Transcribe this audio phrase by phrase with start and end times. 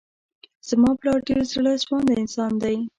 [0.67, 2.77] زما پلار ډير زړه سوانده انسان دی.